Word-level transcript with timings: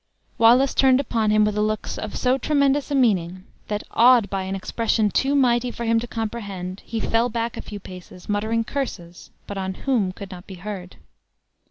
Wallace 0.39 0.73
turned 0.73 0.99
upon 0.99 1.29
him 1.29 1.45
with 1.45 1.55
a 1.55 1.61
look 1.61 1.87
of 1.99 2.15
so 2.15 2.39
tremendous 2.39 2.89
a 2.89 2.95
meaning, 2.95 3.43
that, 3.67 3.83
awed 3.91 4.31
by 4.31 4.41
an 4.45 4.55
expression 4.55 5.11
too 5.11 5.35
mighty 5.35 5.69
for 5.69 5.85
him 5.85 5.99
to 5.99 6.07
comprehend, 6.07 6.81
he 6.83 6.99
fell 6.99 7.29
back 7.29 7.55
a 7.55 7.61
few 7.61 7.79
paces, 7.79 8.27
muttering 8.27 8.63
curses, 8.63 9.29
but 9.45 9.59
on 9.59 9.75
whom 9.85 10.11
could 10.11 10.31
not 10.31 10.47
be 10.47 10.55
heard. 10.55 10.95